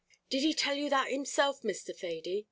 "Did 0.31 0.41
he 0.41 0.55
tell 0.55 0.73
you 0.73 0.89
that 0.89 1.11
himself, 1.11 1.61
Mr. 1.61 1.95
Thady?" 1.95 2.39